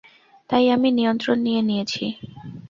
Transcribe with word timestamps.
তাই 0.49 0.65
আমি 0.75 0.89
নিয়ন্ত্রণ 0.91 1.37
নিয়ে 1.45 1.61
নিয়েছি। 1.61 2.03